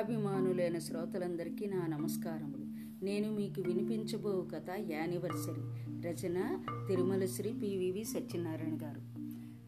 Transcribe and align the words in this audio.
కథాభిమానులైన 0.00 0.78
శ్రోతలందరికీ 0.78 1.66
నా 1.66 1.86
నమస్కారములు. 1.86 2.64
నేను 3.04 3.32
మీకు 3.32 3.60
వినిపించబో 3.60 4.46
కథ 4.54 4.90
యానివర్సరీ 4.90 5.62
రచన 6.08 6.58
Tirumala 6.88 7.26
Sri 7.26 7.52
P V V 7.52 8.04
Satyanarayana 8.04 8.78
garu. 8.82 9.00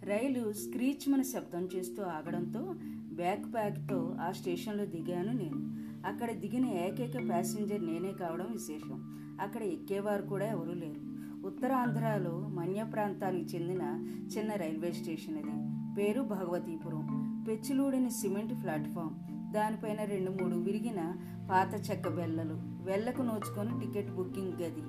Rail 0.06 0.52
స్క్రీచ్మని 0.52 1.24
శబ్దం 1.24 1.68
చేస్తూ 1.76 2.02
ఆగడంతో 2.02 2.74
బ్యాక్ 3.12 3.54
ప్యాక్తో 3.54 4.16
ఆ 4.20 4.32
స్టేషన్లో 4.32 4.86
దిగాను 4.86 5.32
నేను. 5.32 5.58
అక్కడ 6.06 6.32
దిగిన 6.32 6.66
ఏకైక 6.66 7.28
ప్యాసింజర్ 7.28 7.86
నేనే 7.86 8.12
కావడం 8.12 8.46
విశేషం. 8.52 9.18
అక్కడ 9.40 9.62
ఎక్కేవారు 9.62 10.22
కూడా 10.22 10.46
ఎవరూ 10.46 10.72
లేరు. 10.72 11.00
ఉత్తరాంధ్రలో 11.46 12.48
మన్య 12.48 12.86
ప్రాంతానికి 12.92 13.56
చెందిన 13.56 14.08
చిన్న 14.38 14.52
రైల్వే 14.52 14.92
స్టేషన్ 14.92 15.38
ఇది 15.38 15.50
పేరు 15.98 16.22
భగవతీపురం. 16.22 17.44
పెచ్చులూడిన 17.48 18.08
సిమెంట్ 18.08 18.62
ప్లాట్ఫామ్. 18.62 19.31
దానిపైన 19.52 20.04
రెండు 20.04 20.30
మూడు 20.30 20.54
విరిగిన 20.54 21.14
పాత 21.50 21.90
చెక్క 21.90 22.08
బెల్లలు 22.08 22.56
వెళ్ళకు 22.90 23.22
నోచుకొని 23.22 23.80
టికెట్ 23.80 24.10
బుకింగ్ 24.10 24.52
గది. 24.52 24.82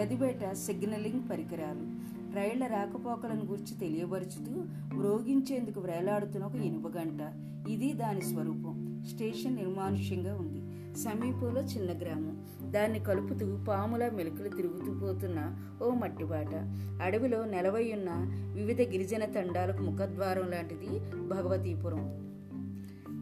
గది 0.00 0.16
బయట 0.16 0.52
సిగ్నలింగ్ 0.52 1.30
పరికరాలు. 1.30 2.12
రైళ్ళ 2.36 2.66
రాకపోకలను 2.66 3.44
గురించి 3.44 3.78
తెలియబరుచుతూ 3.78 4.52
మ్రోగించేందుకు 4.96 5.80
వేలాడుతున్న 5.80 6.44
ఒక 6.44 6.54
ఇనుపగంట 6.54 7.20
ఇది 7.68 7.92
దాని 7.92 8.22
స్వరూపం. 8.22 9.04
స్టేషన్ 9.14 9.56
నిర్మానుష్యంగా 9.56 10.34
ఉంది. 10.34 10.62
సమీపంలో 10.96 11.60
చిన్న 11.60 11.98
గ్రామం. 11.98 12.46
దాన్ని 12.72 12.98
కలుపుతూ 12.98 13.64
పాముల 13.68 14.08
మెలుకలు 14.08 14.48
తిరుగుతూ 14.48 14.98
పోతున్న 14.98 15.56
ఓ 15.82 15.90
మట్టిబాట 15.90 16.54
అడవిలో 17.02 17.44
నెలవై 17.44 17.92
ఉన్న 17.92 18.10
వివిధ 18.54 18.80
గిరిజన 18.80 19.24
తండాలకు 19.24 19.82
ముఖద్వారం 19.82 20.50
లాంటిది 20.50 20.98
భగవతీపురం. 21.28 22.31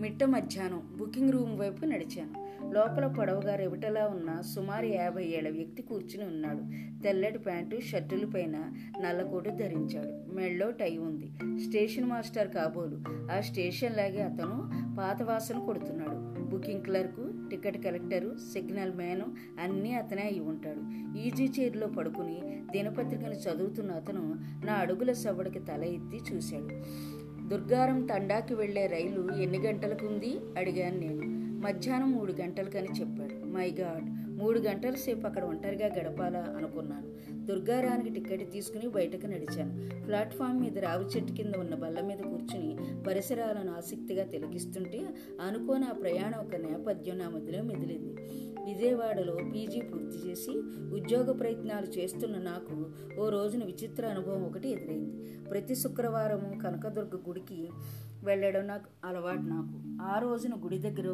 మిట్ట 0.01 0.25
మధ్యాహ్నం 0.25 0.83
బుకింగ్ 0.97 1.33
రూమ్ 1.33 1.59
వైపు 1.59 1.85
నడిచాను. 1.85 2.51
లోపల 2.75 3.07
పొడవుగా 3.07 3.55
రెవిటలా 3.55 4.07
ఉన్న 4.07 4.41
సుమారు 4.41 4.87
యాభై 4.87 5.25
ఏళ్ళ 5.25 5.51
వ్యక్తి 5.51 5.83
కూర్చుని 5.83 6.25
ఉన్నాడు. 6.25 6.63
తెల్లటి 7.03 7.39
ప్యాంటు 7.39 7.81
షర్టుల 7.81 8.31
పైన 8.35 8.73
నల్లకోటు 9.01 9.51
ధరించాడు. 9.51 10.35
మెళ్ళో 10.35 10.71
టై 10.71 10.97
ఉంది. 10.97 11.31
స్టేషన్ 11.61 12.05
మాస్టర్ 12.05 12.49
కాబోలు. 12.49 12.99
ఆ 13.33 13.41
స్టేషన్ 13.41 13.97
లాగే 13.97 14.23
అతను 14.23 14.71
పాత 14.99 15.23
వాసన 15.23 15.59
కొడుతున్నాడు. 15.59 16.41
Booking 16.51 16.83
clerk 16.83 17.49
ticket 17.51 17.85
collector 17.85 18.37
signal 18.53 18.93
man 18.93 19.27
అన్నీ 19.63 19.95
అతనే 19.95 20.23
అయి 20.23 20.41
ఉంటాడు. 20.41 21.17
ఈజీ 21.19 21.45
చైర్లో 21.61 21.87
పడుకుని 21.87 22.63
దినపత్రికను 22.71 23.33
చదువుతున్న 23.33 23.93
అతను 23.93 24.37
నా 24.65 24.73
అడుగుల 24.73 25.13
సవ్వడికి 25.13 25.59
తల 25.59 25.85
ఎత్తి 25.85 26.35
చూశాడు. 26.35 26.69
దుర్గారం 27.51 28.07
తండాకి 28.07 28.55
వెళ్ళే 28.55 28.87
రైలు 28.87 29.33
ఎన్ని 29.33 29.59
గంటలకు 29.59 30.07
ఉంది 30.07 30.39
అడిగాను 30.59 30.99
నేను. 30.99 31.21
మధ్యాహ్నం 31.67 32.13
మూడు 32.13 32.33
గంటలకని 32.33 32.89
చెప్పాడు. 33.01 33.47
మై 33.47 33.71
గాడ్ 33.71 34.31
మూడు 34.43 34.59
గంటల 34.59 34.95
సేపు 34.95 35.27
అక్కడ 35.27 35.45
ఒంటరిగా 35.45 35.87
గడపాలా 35.87 36.55
అనుకున్నాను. 36.57 37.11
దుర్గారానికి 37.47 38.11
టికెట్ 38.11 38.53
తీసుకుని 38.53 38.89
బయటకు 38.89 39.27
నడిచాను. 39.27 40.05
ప్లాట్ఫామ్ 40.07 40.61
మీద 40.61 40.79
రావి 40.79 41.05
చెట్టు 41.05 41.33
కింద 41.33 41.55
ఉన్న 41.55 41.75
బల్ల 41.75 42.01
మీద 42.01 42.19
కూర్చుని 42.19 42.77
పరిసరాలను 43.07 43.73
ఆసక్తిగా 43.77 44.25
తిలకిస్తుంటే 44.25 45.01
అనుకోని 45.47 45.85
ఆ 45.85 45.93
ప్రయాణం 45.93 46.41
ఒక 46.41 46.57
నేపథ్యం 46.57 47.19
నా 47.19 47.29
మధ్యలో 47.29 47.63
మెదిలింది. 47.63 48.17
విజయవాడలో 48.65 49.37
పీజీ 49.53 49.81
పూర్తి 49.81 50.29
చేసి 50.29 50.51
ఉద్యోగ 50.95 51.33
ప్రయత్నాలు 51.33 51.87
చేస్తున్న 51.87 52.39
నాకు 52.39 52.91
ఓ 53.21 53.29
రోజున 53.29 53.65
విచిత్ర 53.65 54.07
అనుభవం 54.07 54.45
ఒకటి 54.45 54.69
ఎదురైంది. 54.69 55.41
ప్రతి 55.51 55.75
శుక్రవారం 55.75 56.59
కనకదుర్గ 56.59 57.19
గుడికి 57.29 57.69
వెళ్ళడం 58.25 58.67
నాకు 58.67 59.07
అలవాటు 59.07 59.43
నాకు. 59.43 60.03
ఆ 60.03 60.19
రోజున 60.19 60.55
గుడి 60.65 60.79
దగ్గర 60.79 61.09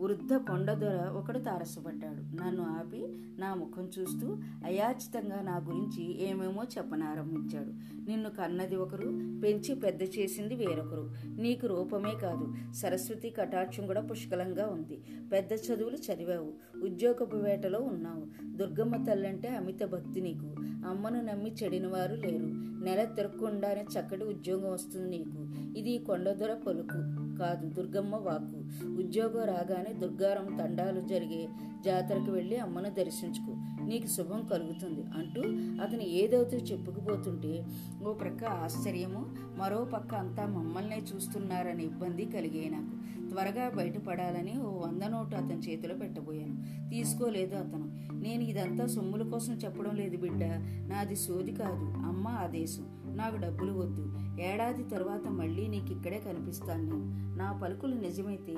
వృద్ధ 0.00 0.34
కొండదొర 0.34 1.08
ఒకడు 1.08 1.38
తారసపడ్డాడు. 1.38 2.44
నన్ను 2.44 2.62
ఆపి 2.62 3.06
నా 3.38 3.54
ముఖం 3.54 3.90
చూస్తూ 3.98 4.38
అయాచితంగా 4.64 5.42
నా 5.42 5.56
గురించి 5.56 6.28
ఏమేమో 6.28 6.64
చెప్పనారంభించాడు. 6.78 8.00
నిన్ను 8.10 8.30
కన్నది 8.30 8.76
ఒకరు 8.76 9.08
పెంచి 9.42 9.74
పెద్ద 9.74 10.02
చేసింది 10.02 10.54
వేరొకరు. 10.54 11.10
నీకు 11.40 11.66
రూపమే 11.66 12.14
కాదు 12.22 12.72
సరస్వతి 12.72 13.30
కటాక్షం 13.30 13.86
కూడా 13.86 14.00
పుష్కలంగా 14.00 14.66
ఉంది. 14.66 15.00
పెద్ద 15.32 15.52
చదువులు 15.52 15.96
చదివావు 15.96 16.52
ఉద్యోగపు 16.84 17.36
వేటలో 17.36 17.80
ఉన్నావు. 17.80 18.56
దుర్గమ్మ 18.56 19.04
తల్లంటే 19.04 19.48
అమిత 19.48 19.84
భక్తి 19.84 20.20
నీకు. 20.20 20.54
అమ్మను 20.88 21.20
నమ్మి 21.20 21.54
చెడిన 21.64 21.86
వారు 21.86 22.14
లేరు. 22.14 22.46
నెల 22.84 23.04
తిరగకుండానే 23.04 23.84
చక్కటి 23.98 24.24
ఉద్యోగం 24.24 24.72
వస్తుంది 24.72 25.18
నీకు. 25.18 25.46
ఇది 25.78 25.98
కొండదొర 25.98 26.54
పలుకు 26.54 27.26
కాదు 27.38 27.68
దుర్గమ్మ 27.68 28.16
వాకు 28.16 28.65
ఉద్యోగం 28.98 29.44
రాగానే 29.44 29.92
దుర్గారం 29.92 30.56
తండాలు 30.56 31.00
జరిగే 31.00 31.48
జాతరకు 31.84 32.30
వెళ్ళి 32.30 32.56
అమ్మను 32.56 32.90
దర్శించుకో. 32.90 33.52
నీకు 33.84 34.06
శుభం 34.06 34.46
కలుగుతుంది 34.46 35.02
అంటూ 35.02 35.42
అతను 35.82 36.02
ఏదవుతూ 36.02 36.56
చెప్పుకుపోతుంటే 36.56 37.66
ఓ 38.04 38.12
ప్రక్క 38.12 38.44
ఆశ్చర్యము 38.44 39.26
మరో 39.56 39.84
పక్క 39.84 40.14
అంతా 40.14 40.46
మమ్మల్నే 40.46 41.02
చూస్తున్నారనే 41.16 41.84
ఇబ్బంది 41.84 42.24
కలిగే 42.24 42.68
నాకు. 42.68 43.06
త్వరగా 43.28 43.68
బయటపడాలని 43.68 44.60
ఓ 44.60 44.80
వంద 44.80 45.02
నోటు 45.02 45.36
అతని 45.36 45.58
చేతిలో 45.58 45.94
పెట్టబోయాను. 45.94 46.90
తీసుకోలేదు 46.90 47.56
అతను. 47.56 48.14
నేను 48.14 48.42
ఇదంతా 48.42 48.86
సొమ్ముల 48.86 49.30
కోసం 49.30 49.52
చెప్పడం 49.52 49.96
లేదు 49.96 50.16
బిడ్డ. 50.16 50.44
నాది 50.88 51.16
సోది 51.16 51.52
కాదు. 51.52 51.84
అమ్మ 51.84 52.28
ఆదేశం. 52.28 53.05
నాకు 53.16 53.36
డబ్బులు 53.36 53.72
వద్దు. 53.72 54.12
ఏడాది 54.40 54.84
తర్వాత 54.84 55.28
మళ్ళీ 55.28 55.68
నీకు 55.68 55.92
ఇక్కడే 55.92 56.18
కనిపిస్తాను. 56.18 56.82
నేను 56.82 57.26
నా 57.36 57.60
పలుకులు 57.62 57.94
నిజమైతే 57.94 58.52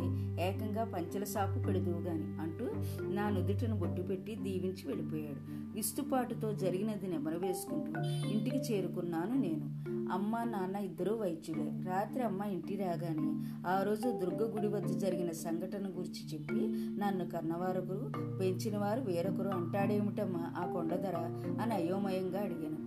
ఏకంగా 0.49 0.85
పంచల 0.85 1.25
సాపు 1.25 1.59
పెడుదువు 1.59 2.01
గాని 2.01 2.25
అంటూ 2.25 2.65
నా 3.09 3.29
నుదుటను 3.31 3.77
బొట్టు 3.77 4.03
పెట్టి 4.03 4.35
దీవించి 4.35 4.87
వెళ్ళిపోయాడు. 4.87 5.41
విస్తుపాటుతో 5.75 6.53
జరిగినది 6.53 7.07
నెమరవేసుకుంటూ 7.07 7.93
ఇంటికి 8.29 8.57
చేరుకున్నాను 8.57 9.35
నేను. 9.35 9.79
అమ్మ 10.13 10.45
నాన్న 10.45 10.77
ఇద్దరూ 10.77 11.17
వైద్యులే. 11.17 11.83
రాత్రి 11.91 12.23
అమ్మ 12.23 12.43
ఇంటి 12.43 12.77
రాగానే 12.77 13.49
ఆ 13.67 13.83
రోజు 13.83 14.03
దుర్గ 14.03 14.55
గుడి 14.55 14.69
వద్ద 14.69 14.99
జరిగిన 14.99 15.31
సంఘటన 15.31 15.87
గురించి 15.87 16.35
చెప్పి 16.35 16.61
నన్ను 17.01 17.29
కన్నవారొకరు 17.29 18.13
పెంచిన 18.39 18.79
వారు 18.79 19.01
వేరొకరు 19.01 19.49
అంటాడేమిటమ్మా 19.49 20.53
ఆ 20.57 20.73
కొండధర 20.73 21.17
అని 21.63 21.75
అయోమయంగా 21.75 22.41
అడిగాను. 22.41 22.79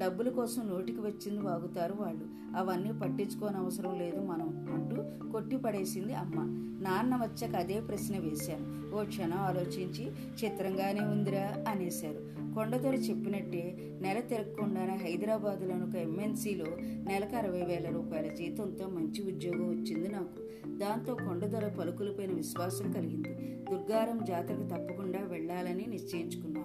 డబ్బుల 0.00 0.28
కోసం 0.28 0.68
నోటికి 0.68 1.00
వచ్చింది 1.00 1.40
వాగుతారు 1.40 1.94
వాళ్ళు. 2.00 2.24
అవన్నీ 2.56 2.92
పట్టించుకోని 2.92 3.56
అవసరం 3.56 3.98
లేదు 3.98 4.20
మనం 4.20 4.66
అంటూ 4.72 5.30
కొట్టి 5.32 5.56
పడేసింది 5.56 6.14
అమ్మ. 6.14 6.40
నాన్న 6.82 7.16
వచ్చాక 7.16 7.56
అదే 7.56 7.80
ప్రశ్న 7.80 8.18
వేశాను. 8.18 8.96
ఓ 8.96 9.04
క్షణం 9.04 9.38
ఆలోచించి 9.38 10.12
చిత్రంగానే 10.44 11.00
ఉందిరా 11.00 11.64
అనేశారు. 11.68 12.30
కొండదొర 12.54 12.94
చెప్పినట్టే 12.94 13.76
నెల 14.00 14.20
తిరగకుండానే 14.20 14.96
హైదరాబాద్లోని 14.96 15.84
ఒక 15.84 15.94
ఎంఎన్సీలో 15.94 16.64
నెలకు 16.80 17.36
అరవై 17.36 17.62
వేల 17.62 17.88
రూపాయల 17.90 18.34
జీతంతో 18.34 18.88
మంచి 18.88 19.34
ఉద్యోగం 19.34 19.68
వచ్చింది 19.68 20.08
నాకు. 20.08 20.50
దాంతో 20.78 21.14
కొండదొర 21.14 21.68
పలుకులపైన 21.68 22.32
విశ్వాసం 22.32 22.92
కలిగింది. 22.92 23.28
దుర్గారం 23.70 24.24
జాతరకు 24.24 24.62
తప్పకుండా 24.62 25.20
వెళ్ళాలని 25.20 25.86
నిశ్చయించుకున్నాను. 25.88 26.59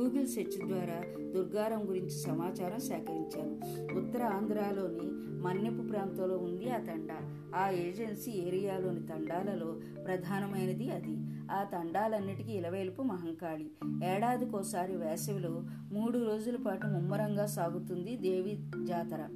గూగుల్ 0.00 0.26
సెర్చ్ 0.26 0.68
ద్వారా 0.68 1.02
దుర్గారం 1.30 1.88
గురించి 1.88 2.10
సమాచారం 2.10 2.80
సేకరించాను. 2.80 3.60
ఉత్తర 3.98 4.22
ఆంధ్రాలోని 4.22 5.10
మన్నెపు 5.42 5.88
ప్రాంతంలో 5.88 6.38
ఉంది 6.38 6.70
ఆ 6.70 6.78
తండా. 6.78 7.18
ఆ 7.56 7.70
ఏజెన్సీ 7.70 8.30
ఏరియాలోని 8.30 9.06
తండాలలో 9.06 9.80
ప్రధానమైనది 10.04 10.90
అది. 10.90 11.16
ఆ 11.50 11.64
తండాలన్నిటికీ 11.64 12.52
ఇలవేలుపు 12.52 13.02
మహంకాళి. 13.02 13.70
ఏడాదికోసారి 14.04 14.96
వేసవిలో 14.96 15.64
మూడు 15.92 16.18
రోజుల 16.18 16.56
పాటు 16.56 16.86
ముమ్మరంగా 16.86 17.46
సాగుతుంది 17.46 18.16
దేవి 18.16 18.58
జాతర. 18.84 19.28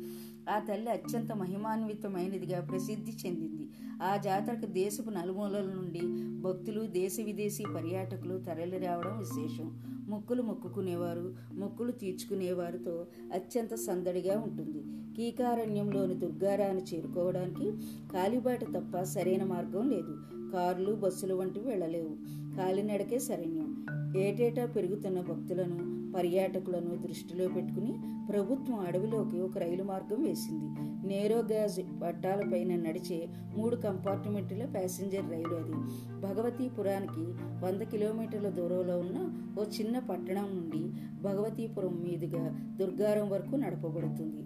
ఆ 0.51 0.59
తల్లి 0.59 0.91
అత్యంత 0.91 1.33
మహిమాన్వితమైనదిగా 1.33 2.61
ప్రసిద్ధి 2.61 3.13
చెందింది. 3.27 3.69
ఆ 4.03 4.17
జాతరకు 4.17 4.67
దేశపు 4.67 5.11
నలుమూలల 5.11 5.63
నుండి 5.63 6.01
భక్తులు 6.41 6.87
దేశ 6.87 7.17
విదేశీ 7.25 7.65
పర్యాటకులు 7.75 8.39
తరలి 8.39 8.79
రావడం 8.79 9.19
విశేషం. 9.19 9.83
మొక్కులు 10.09 10.43
మొక్కుకునేవారు 10.43 11.35
మొక్కులు 11.55 11.93
తీర్చుకునేవారితో 11.93 13.07
అత్యంత 13.33 13.75
సందడిగా 13.75 14.39
ఉంటుంది. 14.39 14.83
కీకారణ్యంలోని 15.17 16.15
దుర్గారాన్ని 16.15 16.83
చేరుకోవడానికి 16.83 17.73
కాలిబాట 18.13 18.65
తప్ప 18.65 19.03
సరైన 19.03 19.45
మార్గం 19.45 19.91
లేదు. 19.91 20.17
కార్లు 20.53 20.93
బస్సులు 20.93 21.35
వంటివి 21.35 21.69
వెళ్ళలేవు. 21.69 22.17
కాలినడకే 22.57 23.19
శరణ్యం. 23.19 23.87
ఏటేటా 24.17 24.67
పెరుగుతున్న 24.67 25.21
భక్తులను 25.21 26.04
పర్యాటకులను 26.15 26.97
దృష్టిలో 26.97 27.49
పెట్టుకుని 27.49 27.95
ప్రభుత్వం 28.33 28.79
అడవిలోకి 28.79 29.41
ఒక 29.41 29.59
రైలు 29.59 29.85
మార్గం 29.85 30.23
వేసింది. 30.23 30.81
నేరో 31.09 31.39
గ్యాజ్ 31.39 31.81
పట్టాలపైన 32.03 32.77
నడిచే 32.77 33.29
మూడు 33.57 33.77
కంపార్ట్మెంట్ల 33.77 34.65
ప్యాసింజర్ 34.65 35.31
రైలు 35.31 35.55
అది. 35.55 35.73
భగవతీపురానికి 36.21 37.21
వంద 37.65 37.83
కిలోమీటర్ల 37.83 38.49
దూరంలో 38.49 38.99
ఉన్న 38.99 39.31
ఓ 39.61 39.65
చిన్న 39.65 39.99
పట్టణం 39.99 40.43
నుండి 40.43 40.93
భగవతీపురం 41.23 42.05
మీదుగా 42.09 42.59
దుర్గారం 42.81 43.31
వరకు 43.31 43.57
నడపబడుతుంది. 43.57 44.43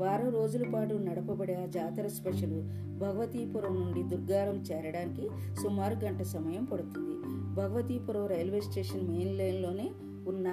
వారం 0.00 0.30
రోజుల 0.30 0.70
పాటు 0.74 0.94
నడపబడే 0.94 1.54
ఆ 1.54 1.66
జాతర 1.66 2.06
స్పెషల్ 2.06 2.62
భగవతీపురం 2.98 3.74
నుండి 3.74 4.02
దుర్గారం 4.02 4.54
చేరడానికి 4.54 5.28
సుమారు 5.62 6.04
గంట 6.04 6.22
సమయం 6.22 6.64
పడుతుంది. 6.64 7.14
భగవతీపురం 7.54 8.26
రైల్వే 8.26 8.60
స్టేషన్ 8.60 9.08
మెయిన్ 9.08 9.38
లైన్లోనే 9.38 9.90
ఉన్న 10.28 10.46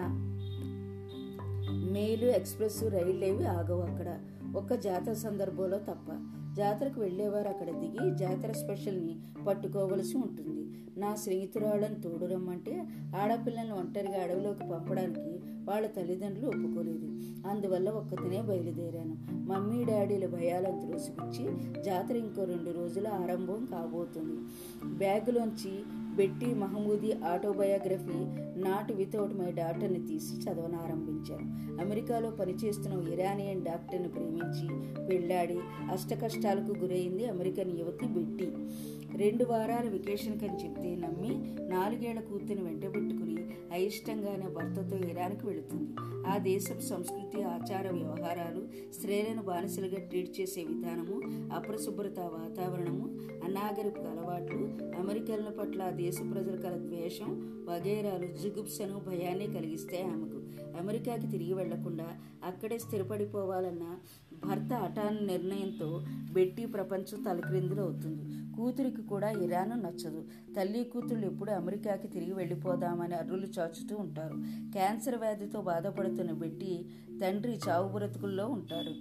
మెయిలు 1.71 2.25
ఎక్స్ప్రెస్ 2.25 2.83
రైళ్ళేవి 2.83 3.45
ఆగవు 3.45 3.81
అక్కడ. 3.81 4.19
ఒక్క 4.56 4.73
జాతర 4.73 5.13
సందర్భంలో 5.13 5.77
తప్ప. 5.77 6.27
జాతరకు 6.57 7.01
వెళ్ళేవారు 7.01 7.47
అక్కడ 7.47 7.69
దిగి 7.69 8.18
జాతర 8.18 8.51
స్పెషల్ని 8.51 9.19
పట్టుకోవలసి 9.47 10.18
ఉంటుంది. 10.18 10.68
నా 11.00 11.15
స్నేహితురాళ్ళని 11.15 12.01
తోడు 12.01 12.25
రమ్మంటే 12.25 12.83
ఆడపిల్లల్ని 13.21 13.73
ఒంటరిగా 13.73 14.23
అడవిలోకి 14.23 14.59
పంపడానికి 14.59 15.39
వాళ్ళ 15.69 15.88
తల్లిదండ్రులు 15.88 16.47
ఒప్పుకోలేదు. 16.47 17.06
అందువల్ల 17.47 17.89
ఒక్కతనే 17.89 18.41
బయలుదేరాను. 18.41 19.17
మమ్మీ 19.33 19.83
డాడీల 19.83 20.25
భయాలను 20.25 20.88
త్రోసిపుచ్చి 20.88 21.74
జాతర 21.83 22.15
ఇంకో 22.15 22.44
రెండు 22.44 22.71
రోజుల 22.71 23.07
ఆరంభం 23.07 23.67
కాబోతుంది. 23.71 24.41
బ్యాగులోంచి 24.97 25.83
Betty 26.15 26.49
Mahmoody 26.53 27.11
autobiography 27.11 28.19
not 28.61 28.91
without 28.91 29.33
my 29.33 29.51
డాక్టర్ని 29.51 30.01
తీసి 30.07 30.33
చదవనారంభించాను 30.43 31.45
అమెరికాలో 31.81 32.31
పనిచేస్తున్న 32.31 33.13
ఇరానియన్ 33.13 33.63
డాక్టర్ని 33.65 34.09
ప్రేమించి 34.09 34.67
పెళ్ళాడి 35.07 35.57
అష్టకష్టాలకు 35.91 36.73
గురైంది 36.79 37.25
అమెరికన్ 37.25 37.71
యువతి 37.79 38.07
బెట్టి. 38.07 38.47
రెండు 39.15 39.45
వారాల 39.45 39.89
వెకేషన్ 39.89 40.39
కని 40.39 40.63
చెప్తే 40.63 40.95
నమ్మి 40.95 41.53
నాలుగేళ్ళ 41.69 42.19
కూతుని 42.19 42.61
వెంటబెట్టుకుని 42.61 43.37
అయిష్టంగానే 43.71 44.47
భర్తతో 44.47 44.97
ఇరాన్కి 44.97 45.47
వెళుతుంది. 45.47 45.89
ఆ 46.27 46.37
దేశపు 46.37 46.79
సంస్కృతి 46.79 47.43
ఆచార 47.43 47.89
వ్యవహారాలు 47.89 48.91
స్త్రీలను 48.91 49.41
బానిసలుగా 49.41 49.99
ట్రీట్ 49.99 50.41
చేసే 50.41 50.63
విధానము 50.63 51.21
అపరిశుభ్రత 51.53 52.19
వాతావరణము 52.19 53.05
అనాగరిక 53.43 53.99
అలవాట్లు 53.99 54.65
అమెరికన్ల 54.97 55.49
పట్ల 55.49 55.81
ఆ 55.81 55.89
దేశ 55.89 56.17
ప్రజల 56.33 56.55
కల 56.55 56.77
ద్వేషం 56.77 57.61
వగైరాలు 57.69 58.27
జుగుప్సను 58.27 58.99
భయాన్ని 58.99 59.47
కలిగిస్తాయి 59.47 60.03
ఆమెకు. 60.03 60.41
అమెరికాకి 60.79 61.27
తిరిగి 61.27 61.53
వెళ్ళకుండా 61.53 62.05
అక్కడే 62.45 62.77
స్థిరపడిపోవాలన్న 62.77 63.95
భర్త 64.45 64.73
అటాన్ 64.73 65.27
నిర్ణయంతో 65.27 66.05
బెట్టి 66.33 66.65
ప్రపంచం 66.65 67.23
తలక్రిందులు 67.23 67.81
అవుతుంది. 67.81 68.40
కూతురికి 68.57 69.01
కూడా 69.01 69.30
ఇరాన్ 69.30 69.83
నచ్చదు. 69.83 70.25
తల్లి 70.57 70.83
కూతుళ్ళు 70.83 71.25
ఎప్పుడు 71.25 71.51
అమెరికాకి 71.51 72.07
తిరిగి 72.07 72.33
వెళ్ళిపోదామని 72.33 73.15
అర్రులు 73.15 73.48
చాచుతూ 73.59 73.98
ఉంటారు. 73.98 74.36
క్యాన్సర్ 74.71 75.15
వ్యాధితో 75.15 75.62
బాధపడుతున్న 75.62 76.31
బెట్టి 76.31 76.86
తండ్రి 77.21 77.59
చావు 77.69 77.88
బ్రతుకుల్లో 77.88 78.47
ఉంటారు. 78.47 78.94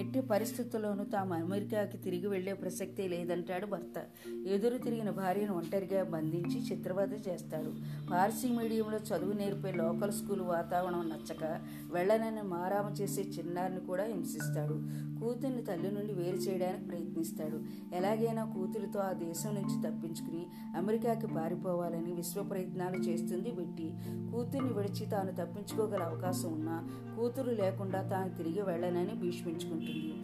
ఎట్టి 0.00 0.20
పరిస్థితుల్లోనూ 0.20 1.04
తాము 1.04 1.34
అమెరికాకి 1.34 1.98
తిరిగి 1.98 2.26
వెళ్ళే 2.26 2.52
ప్రసక్తే 2.52 3.08
లేదంటాడు 3.08 3.66
భర్త. 3.66 4.04
ఎదురు 4.46 4.78
తిరిగిన 4.78 5.10
భార్యను 5.10 5.54
ఒంటరిగా 5.56 6.04
బంధించి 6.04 6.66
చిత్రవద 6.72 7.28
చేస్తాడు. 7.28 7.72
పార్సీ 8.10 8.48
మీడియంలో 8.48 8.98
చదువు 8.98 9.32
నేర్పే 9.32 9.72
లోకల్ 9.72 10.12
స్కూల్ 10.12 10.40
వాతావరణం 10.40 11.08
నచ్చక 11.08 11.60
వెళ్ళనని 11.92 12.42
మారామ 12.42 12.94
చేసే 12.94 13.22
చిన్నారిని 13.22 13.80
కూడా 13.80 14.04
హింసిస్తాడు. 14.04 15.06
కూతుర్ని 15.20 15.62
తల్లి 15.62 15.90
నుండి 15.92 16.12
వేరు 16.12 16.36
చేయడానికి 16.36 16.84
ప్రయత్నిస్తాడు. 16.84 17.60
ఎలాగైనా 17.94 18.44
కూతురితో 18.44 19.00
ఆ 19.00 19.12
దేశం 19.12 19.54
నుంచి 19.54 19.76
తప్పించుకుని 19.82 20.46
అమెరికాకి 20.76 21.26
పారిపోవాలని 21.26 22.12
విశ్వ 22.12 22.42
ప్రయత్నాలు 22.42 22.96
చేస్తుంది 22.96 23.50
బెట్టి. 23.50 23.94
కూతుర్ని 24.32 24.72
విడిచి 24.72 25.06
తాను 25.06 25.32
తప్పించుకోగల 25.32 26.02
అవకాశం 26.02 26.52
ఉన్నా 26.52 26.76
కూతురు 27.16 27.50
లేకుండా 27.50 28.02
తాను 28.02 28.34
తిరిగి 28.34 28.62
వెళ్ళనని 28.62 29.14
భీష్మించుకుంటుంది. 29.14 30.14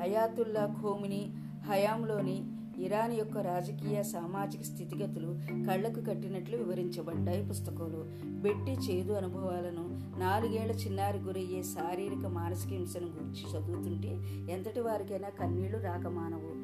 అయాతుల్లా 0.00 0.76
ఖోమిని 0.82 1.32
హయాంలోని 1.64 2.44
ఇరాన్ 2.78 3.12
యొక్క 3.12 3.38
రాజకీయ 3.38 4.02
సామాజిక 4.02 4.60
స్థితిగతులు 4.62 5.38
కళ్ళకు 5.66 6.00
కట్టినట్లు 6.00 6.56
వివరించబడ్డాయి 6.56 7.48
పుస్తకంలో. 7.48 8.04
బెట్టి 8.40 8.72
చేదు 8.72 9.12
అనుభవాలను 9.12 10.00
నాలుగేళ్ళ 10.18 10.72
చిన్నారి 10.72 11.18
గురయ్యే 11.18 11.62
శారీరక 11.62 12.26
మానసిక 12.26 12.70
హింసను 12.70 13.06
గురించి 13.06 13.58
చదువుతుంటే 13.58 14.08
ఎంతటి 14.52 14.80
వారికైనా 14.80 15.28
కన్నీళ్ళు 15.28 15.78
రాకమానవు 15.78 16.58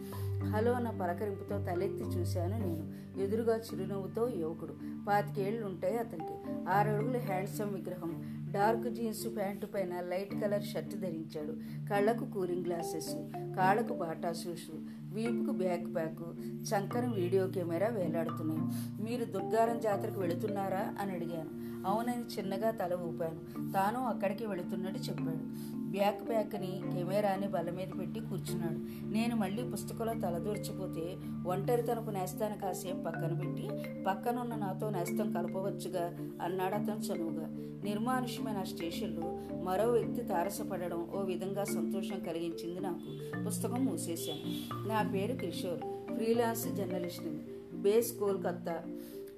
హలో 0.44 0.72
అన్న 0.72 0.90
పలకరింపుతో 0.90 1.58
తలెత్తి 1.58 2.04
చూశాను 2.04 2.58
నేను. 2.58 3.04
ఎదురుగా 3.20 3.56
చిరునవ్వుతో 3.56 4.28
యువకుడు. 4.28 4.74
పాతికేళ్ళు 5.08 5.66
ఉంటాయి 5.66 5.98
అతనికి. 5.98 6.70
ఆరడుగుల 6.70 7.18
హ్యాండ్సమ్ 7.18 7.74
విగ్రహం. 7.74 8.33
డార్క్ 8.54 8.88
జీన్స్ 8.90 9.36
ప్యాంటు 9.36 9.66
పైన 9.66 10.00
లైట్ 10.00 10.34
కలర్ 10.34 10.62
షర్ట్ 10.62 10.94
ధరించాడు. 10.94 11.52
కళ్ళకు 11.90 12.24
కూలింగ్ 12.24 12.64
గ్లాసెస్ 12.66 13.14
కాళ్ళకు 13.56 13.94
బాటా 13.94 14.32
షూస్ 14.32 14.70
వీపుకు 15.14 15.52
బ్యాక్ 15.52 15.94
ప్యాక్ 15.94 16.38
చంకన 16.46 17.12
వీడియో 17.14 17.46
కెమెరా 17.46 17.88
వేలాడుతున్నాయి. 17.88 18.60
మీరు 19.02 19.24
దుర్గారం 19.24 19.80
జాతరకు 19.80 20.20
వెళుతున్నారా? 20.20 20.94
అని 21.00 21.12
అడిగాను. 21.12 21.64
అవునని 21.88 22.38
చిన్నగా 22.38 22.70
తల 22.70 22.94
ఊపాను. 22.94 23.72
తాను 23.72 24.04
అక్కడికి 24.04 24.46
వెళుతున్నట్టు 24.46 25.00
చెప్పాడు. 25.00 25.74
బ్యాక్ 25.76 26.28
ప్యాక్ని 26.28 26.82
కెమెరాని 26.92 27.48
బల్ల 27.48 27.70
మీద 27.70 27.88
పెట్టి 27.98 28.20
కూర్చున్నాడు. 28.20 29.06
నేను 29.12 29.36
మళ్ళీ 29.36 29.62
పుస్తకంలో 29.70 30.14
తలదూర్చిపోతే 30.14 31.16
ఒంటరితనపు 31.46 32.10
నేస్తాను 32.10 32.60
కాసేపు 32.60 33.02
పక్కన 33.02 33.32
పెట్టి 33.32 33.68
పక్కనున్న 34.04 34.54
నాతో 34.54 34.90
నేస్తం 34.90 35.32
కలపవచ్చుగా 35.32 36.06
అన్నాడు 36.42 36.74
అతను 36.74 36.98
చనువుగా. 36.98 37.73
నిర్మానుష్యమైన 37.84 38.56
ఆ 38.56 38.64
స్టేషన్లో 38.64 39.38
మరో 39.62 39.90
వ్యక్తి 39.90 40.24
తారసపడడం 40.24 41.10
ఓ 41.14 41.22
విధంగా 41.22 41.64
సంతోషం 41.64 42.20
కలిగించింది 42.20 42.80
నాకు. 42.80 43.00
పుస్తకం 43.44 43.84
మూసేశాను. 43.84 44.74
నా 44.88 45.10
పేరు 45.12 45.32
కిషోర్. 45.32 46.12
ఫ్రీలాన్స్ 46.14 46.68
జర్నలిస్ట్ని. 46.68 47.38
బేస్ 47.72 48.18
కోల్కత్తా. 48.18 48.84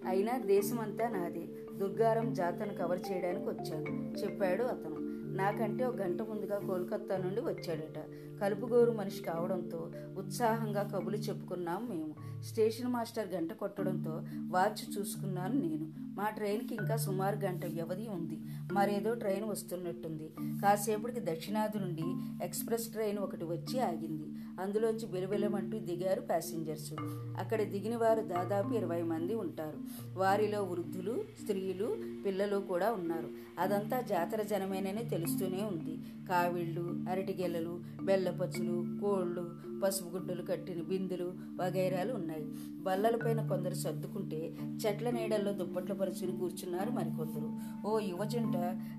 అయినా 0.06 0.38
దేశమంతా 0.38 1.08
నాదే. 1.08 1.48
దుర్గారం 1.75 2.32
జాతను 2.32 2.75
కవర్ 2.75 3.00
చేయడానికి 3.12 3.48
వచ్చాను. 3.48 4.14
చెప్పాడు 4.25 4.62
అతను. 4.62 4.96
నాకంటే 5.37 5.84
ఒక 5.84 5.96
గంట 5.96 6.22
ముందుగా 6.22 6.58
కోల్కత్తా 6.58 7.16
నుండి 7.16 7.40
వచ్చాడట. 7.40 8.25
కలుపుగోరు 8.41 8.93
మనిషి 8.93 9.23
కావడంతో 9.23 9.91
ఉత్సాహంగా 10.19 10.83
కబులు 10.83 11.17
చెప్పుకున్నాం 11.17 11.88
మేము. 11.91 12.43
స్టేషన్ 12.43 12.88
మాస్టర్ 12.88 13.35
గంట 13.35 13.53
కొట్టడంతో 13.53 14.11
వాచ్ 14.49 14.99
చూసుకున్నాను 14.99 15.61
నేను. 15.61 15.87
మా 15.99 16.31
ట్రైన్కి 16.31 16.75
ఇంకా 16.75 16.97
సుమారు 16.97 17.37
గంట 17.37 17.67
వ్యవధి 17.67 18.09
ఉంది. 18.09 18.38
మరేదో 18.73 19.15
ట్రైన్ 19.15 19.44
వస్తున్నట్టుంది. 19.44 20.31
కాసేపటికి 20.62 21.21
దక్షిణాది 21.21 21.79
నుండి 21.79 22.05
ఎక్స్ప్రెస్ 22.44 22.88
ట్రైన్ 22.88 23.19
ఒకటి 23.19 23.44
వచ్చి 23.44 23.81
ఆగింది. 23.81 24.26
అందులోంచి 24.61 25.07
బిలబిలమంటూ 25.07 25.78
దిగారు 25.78 26.21
ప్యాసింజర్స్. 26.21 26.93
అక్కడ 27.38 27.62
దిగిన 27.62 27.97
వారు 27.97 28.21
దాదాపు 28.21 28.75
ఇరవై 28.75 29.02
మంది 29.02 29.35
ఉంటారు. 29.35 29.78
వారిలో 30.19 30.64
వృద్ధులు 30.64 31.25
స్త్రీలు 31.40 31.97
పిల్లలు 32.26 32.57
కూడా 32.57 32.93
ఉన్నారు. 32.93 33.28
అదంతా 33.59 34.00
జాతర 34.00 34.43
జనమేనని 34.43 35.09
తెలుస్తూనే 35.09 35.62
ఉంది. 35.62 35.99
కావిళ్ళు 36.28 37.05
అరటిగెల్లలు 37.11 37.81
పచ్చులు 38.30 39.00
కోళ్ళు 39.00 39.50
పసుపు 39.85 40.09
గుడ్డలు 40.09 40.42
కట్టిన 40.42 40.83
బిందులు 40.83 41.35
వగైరాలు 41.62 42.14
ఉన్నాయి. 42.14 42.45
బల్లలపైన 42.83 43.47
కొందరు 43.47 43.75
సర్దుకుంటే 43.75 44.56
చెట్ల 44.87 45.11
నీడల్లో 45.11 45.52
దుప్పట్ల 45.52 45.92
పరుచుని 45.92 46.38
కూర్చున్నారు 46.38 46.90
మరికొందరు. 46.90 47.52
ఓ 47.88 47.99
యువజంట 47.99 48.56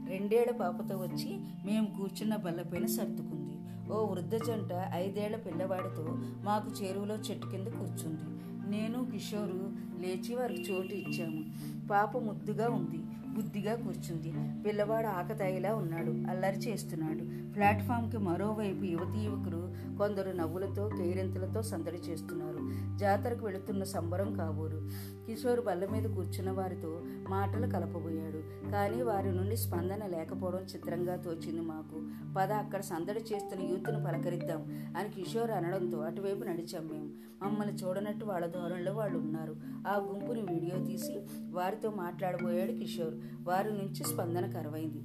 రెండేళ్ళ 0.09 0.51
పాపతో 0.51 0.97
వచ్చి 0.97 1.37
మేము 1.65 1.87
కూర్చున్న 1.97 2.35
బల్లపైన 2.35 2.85
సర్దుకుంది. 2.85 3.53
ఓ 3.93 4.05
వృద్ధ 4.05 4.35
జంట 4.35 4.89
ఐదేళ్ళ 4.93 5.35
పిల్లవాడితో 5.35 6.05
మాకు 6.43 6.83
చెరువులో 6.83 7.15
చెట్టు 7.15 7.47
కింద 7.47 7.67
కూర్చుంది. 7.67 8.37
నేను 8.69 9.11
కిషోరు 9.11 9.71
లేచి 9.99 10.35
వారికి 10.35 10.73
చోటు 10.73 10.93
ఇచ్చాము. 10.93 11.43
పాప 11.87 12.17
ముద్దుగా 12.17 12.69
ఉంది. 12.69 12.99
బుద్ధిగా 13.37 13.75
కూర్చుంది. 13.75 14.33
పిల్లవాడు 14.63 15.07
ఆకతాయిలా 15.07 15.75
ఉన్నాడు. 15.75 16.11
అల్లరి 16.29 16.57
చేస్తున్నాడు. 16.57 17.53
ప్లాట్ఫామ్కి 17.53 18.17
మరోవైపు 18.17 18.83
యువతి 18.83 19.19
యువకులు 19.19 19.61
కొందరు 19.97 20.31
నవ్వులతో 20.37 20.89
కేరింతలతో 20.89 21.61
సందడి 21.61 21.97
చేస్తున్నారు. 21.97 22.59
జాతరకు 22.97 23.45
వెళుతున్న 23.45 23.83
సంబరం 23.83 24.35
కాబోరు 24.35 24.81
కిషోర్ 25.27 25.61
బల్ల 25.61 25.85
మీద 25.85 26.03
కూర్చున్న 26.03 26.51
వారితో 26.51 27.01
మాటలు 27.29 27.67
కలపబోయాడు. 27.67 28.71
కానీ 28.71 29.01
వారి 29.01 29.31
నుండి 29.31 29.57
స్పందన 29.57 30.05
లేకపోవడం 30.05 30.59
చిత్రంగా 30.59 31.15
తోచింది 31.15 31.61
మాకు. 31.61 32.01
పద 32.37 32.51
అక్కడ 32.51 32.81
సందడి 32.81 33.19
చేస్తున్న 33.19 33.63
యూత్ను 33.63 34.05
పలకరిద్దాం 34.05 34.93
అని 34.97 35.09
కిషోర్ 35.09 35.51
అనడంతో 35.51 35.97
అటువైపు 35.97 36.43
నడిచాం 36.43 36.87
మేము. 36.87 37.09
మమ్మల్ని 37.43 37.73
చూడనట్టు 37.75 38.25
వాళ్ళ 38.25 38.45
ధోరణిలో 38.45 38.93
వాళ్ళు 38.93 39.19
ఉన్నారు. 39.19 39.55
ఆ 39.87 40.07
గుంపుని 40.11 40.41
వీడియో 40.41 40.85
తీసి 40.85 41.19
వారితో 41.51 41.89
మాట్లాడబోయాడు 41.89 42.71
కిషోర్. 42.71 43.15
వారి 43.41 43.69
నుంచి 43.69 44.03
స్పందన 44.03 44.51
కరువైంది. 44.51 45.03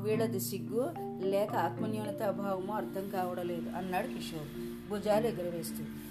వీళ్ళది 0.00 0.40
సిగ్గు 0.40 0.90
లేక 1.24 1.56
ఆత్మన్యూనత 1.56 2.22
అభావమో 2.22 2.74
అర్థం 2.74 3.10
కావడం 3.10 3.46
లేదు 3.46 3.70
అన్నాడు 3.70 4.06
కిషోర్. 4.06 4.48
భుజాలు 4.90 5.26
ఎగురవేస్తూ. 5.26 6.09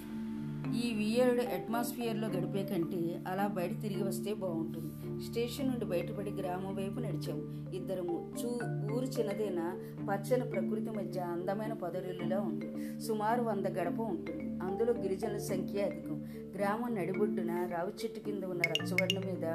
ఈ 0.74 0.94
వియర్డ్ 0.94 1.40
అట్మాస్ఫియర్లో 1.40 2.28
గడిపే 2.28 2.62
కంటే 2.62 3.20
అలా 3.28 3.46
బయట 3.46 3.82
తిరిగి 3.82 4.02
వస్తే 4.02 4.34
బాగుంటుంది. 4.34 5.22
స్టేషన్ 5.24 5.68
నుండి 5.68 5.84
బయటపడి 5.84 6.30
గ్రామం 6.30 6.74
వైపు 6.74 7.00
నడిచాము 7.00 7.70
ఇద్దరము 7.74 8.32
చూ 8.44 8.48
ఊరు 8.94 9.04
చిన్నదైన? 9.04 9.78
పచ్చని 10.10 10.50
ప్రకృతి 10.50 10.90
మధ్య 10.90 11.20
అందమైన 11.20 11.72
పొదరిల్లులా 11.72 12.40
ఉంది. 12.40 13.00
సుమారు 13.00 13.42
వంద 13.42 13.66
గడప 13.66 14.00
ఉంటుంది. 14.00 14.58
అందులో 14.62 14.92
గిరిజనుల 14.92 15.36
సంఖ్య 15.36 15.82
అధికం. 15.82 16.26
గ్రామం 16.56 16.94
నడిబొడ్డున 16.94 17.68
రావి 17.72 17.92
చెట్టు 18.04 18.20
కింద 18.20 18.44
ఉన్న 18.44 18.62
రచ్చబండ 18.62 19.18
మీద 19.18 19.46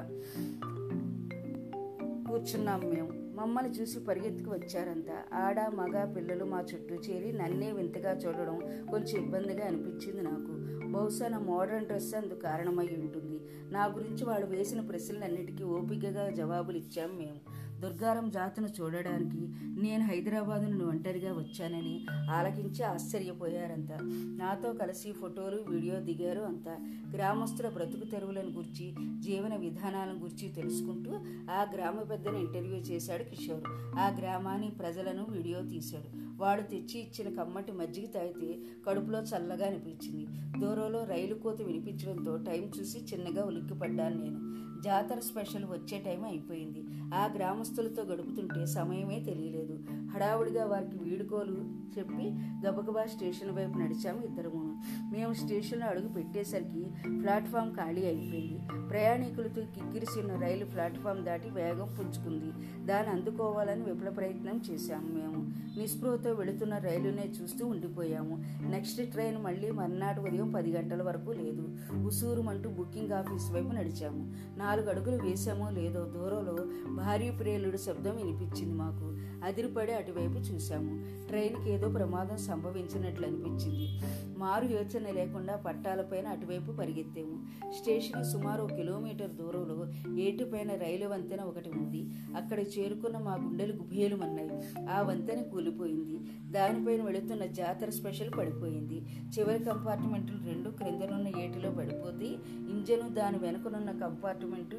కూర్చున్నాం 2.29 2.79
మేము. 2.79 3.25
మమ్మల్ని 3.35 3.71
చూసి 3.71 3.99
పరిగెత్తుకు 3.99 4.51
వచ్చారంతా. 4.51 5.37
ఆడ 5.37 5.59
మగ 5.59 6.13
పిల్లలు 6.13 6.45
మా 6.45 6.63
చుట్టూ 6.73 6.95
చేరి 6.95 7.31
నన్నే 7.37 7.71
వింతగా 7.71 8.11
చూడడం 8.11 8.59
కొంచెం 8.91 9.23
ఇబ్బందిగా 9.23 9.67
అనిపించింది 9.67 10.21
నాకు. 10.21 10.65
బహుశా 10.95 11.27
నా 11.27 11.39
మోడర్న్ 11.39 11.85
డ్రెస్ 11.85 12.15
అందుకు 12.15 12.39
కారణమై 12.39 12.87
ఉంటుంది. 12.87 13.39
నా 13.71 13.85
గురించి 13.85 14.25
వాళ్ళు 14.25 14.47
వేసిన 14.47 14.81
ప్రశ్నలన్నిటికీ 14.81 15.63
ఓపికగా 15.63 16.29
జవాబులు 16.29 16.77
ఇచ్చాం 16.77 17.17
మేము. 17.17 17.55
దుర్గారం 17.81 18.29
జాతను 18.29 18.67
చూడడానికి 18.81 19.37
నేను 19.81 20.03
హైదరాబాద్ 20.03 20.63
నుండి 20.63 20.83
ఒంటరిగా 20.83 21.33
వచ్చానని 21.33 22.05
ఆలకించి 22.31 22.83
ఆశ్చర్యపోయారంతా 22.83 23.97
నాతో 24.39 24.73
కలిసి 24.73 25.11
ఫోటోలు 25.11 25.61
వీడియో 25.69 25.99
దిగారు 25.99 26.39
అంతా. 26.39 26.77
గ్రామస్తుల 27.15 27.69
బ్రతుకు 27.69 28.05
తెరువులను 28.05 28.49
గురించి 28.49 28.95
జీవన 29.21 29.55
విధానాలను 29.55 30.19
గురించి 30.19 30.49
తెలుసుకుంటూ 30.49 31.11
ఆ 31.51 31.71
గ్రామ 31.75 32.01
పెద్దను 32.01 32.37
ఇంటర్వ్యూ 32.37 32.75
చేశాడు 32.75 33.23
కిషోర్. 33.23 33.63
ఆ 33.99 34.15
గ్రామాన్ని 34.19 34.69
ప్రజలను 34.69 35.27
వీడియో 35.29 35.61
తీశాడు. 35.61 36.24
వాడు 36.37 36.61
తెచ్చి 36.61 36.99
ఇచ్చిన 36.99 37.43
కమ్మటి 37.43 37.71
మజ్జిగ 37.71 38.05
తాగితే 38.05 38.59
కడుపులో 38.87 39.19
చల్లగా 39.19 39.67
అనిపించింది. 39.67 40.27
దూరంలో 40.59 41.03
రైలు 41.03 41.35
కోత 41.35 41.61
వినిపించడంతో 41.61 42.37
టైం 42.37 42.71
చూసి 42.79 42.99
చిన్నగా 42.99 43.45
ఉలిక్కిపడ్డాను 43.45 44.23
నేను. 44.23 44.55
జాతర 44.81 45.19
స్పెషల్ 45.19 45.65
వచ్చే 45.65 45.99
టైం 45.99 46.23
అయిపోయింది. 46.23 46.83
ఆ 47.15 47.33
గ్రామస్తులతో 47.35 48.03
గడుపుతుంటే 48.03 48.65
సమయమే 48.65 49.19
తెలియలేదు. 49.19 49.79
హడావుడిగా 50.09 50.65
వారికి 50.65 50.97
వీడుకోలు 50.97 51.57
చెప్పి 51.97 52.29
గబగబా 52.67 53.05
స్టేషన్ 53.05 53.51
వైపు 53.51 53.77
నడిచాము 53.77 54.21
ఇద్దరము. 54.21 54.64
మేము 55.11 55.33
స్టేషన్లో 55.33 55.87
అడుగు 55.87 56.07
పెట్టేసరికి 56.07 56.85
ప్లాట్ఫామ్ 57.21 57.75
ఖాళీ 57.75 58.05
అయిపోయింది. 58.05 58.87
ప్రయాణికులతో 58.89 59.61
కిక్కిరిసిన 59.61 60.39
రైలు 60.39 60.65
ప్లాట్ఫామ్ 60.65 61.25
దాటి 61.25 61.49
వేగం 61.49 61.95
పుంజుకుంది. 61.99 62.51
దాన్ని 62.85 63.13
అందుకోవాలని 63.13 63.81
విఫల 63.81 64.09
ప్రయత్నం 64.09 64.61
చేశాము 64.71 65.07
మేము. 65.07 65.53
నిస్పృహతో 65.79 66.33
వెళుతున్న 66.33 66.77
రైలునే 66.77 67.31
చూస్తూ 67.41 67.67
ఉండిపోయాము. 67.67 68.43
నెక్స్ట్ 68.69 69.11
ట్రైన్ 69.11 69.37
మళ్ళీ 69.37 69.71
మర్నాడు 69.71 70.21
ఉదయం 70.21 70.51
పది 70.51 70.71
గంటల 70.71 71.03
వరకు 71.03 71.31
లేదు. 71.31 71.77
ఉసూరుమంటూ 72.05 72.69
బుకింగ్ 72.69 73.11
ఆఫీస్ 73.11 73.51
వైపు 73.51 73.67
నడిచాము. 73.67 74.33
నాలుగు 74.57 74.89
అడుగులు 74.89 75.23
వేసామో 75.23 75.69
లేదో 75.69 76.03
దూరంలో 76.03 76.65
భారీ 76.95 77.31
ప్రేలుడు 77.31 77.77
శబ్దం 77.77 78.15
వినిపించింది 78.15 78.73
మాకు. 78.73 79.15
అదిరిపడి 79.45 79.91
అటువైపు 79.91 80.33
చూశాము. 80.33 81.25
ట్రైన్కి 81.27 81.71
ఏదో 81.71 81.89
ప్రమాదం 81.89 82.37
సంభవించినట్లు 82.37 83.27
అనిపించింది. 83.27 84.01
మారు 84.37 84.64
యోచన 84.71 85.11
లేకుండా 85.11 85.55
పట్టాలపైన 85.55 86.27
అటువైపు 86.27 86.71
పరిగెత్తాము. 86.71 87.37
స్టేషన్ 87.71 88.25
సుమారు 88.25 88.67
కిలోమీటర్ 88.75 89.31
దూరంలో 89.31 89.77
ఏటిపైన 90.19 90.71
రైలు 90.75 91.07
వంతెన 91.07 91.41
ఒకటి 91.41 91.69
ఉంది. 91.69 92.01
అక్కడ 92.35 92.59
చేరుకున్న 92.59 93.17
మా 93.17 93.33
గుండెలు 93.33 93.73
గుభేలుమన్నాయి 93.73 94.51
ఆ 94.89 95.01
వంతెన 95.01 95.41
కూలిపోయింది. 95.41 96.19
దానిపైన 96.51 97.03
వెళుతున్న 97.03 97.45
జాతర 97.45 97.89
స్పెషల్ 97.89 98.31
పడిపోయింది. 98.37 98.97
చివరి 99.37 99.63
కంపార్ట్మెంట్లు 99.63 100.37
రెండు 100.45 100.69
క్రిందనున్న 100.69 101.27
ఏటిలో 101.27 101.71
పడిపోతే 101.71 102.25
ఇంజను 102.71 103.09
దాని 103.09 103.37
వెనుకనున్న 103.37 103.91
కంపార్ట్మెంటు 103.91 104.77